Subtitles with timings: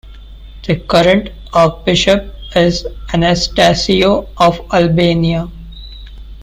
[0.65, 5.47] The current Archbishop is Anastasios of Albania.